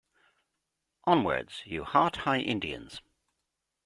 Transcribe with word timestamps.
Onward 1.03 1.51
you 1.63 1.83
Hart 1.83 2.15
High 2.25 2.39
Indians. 2.39 3.03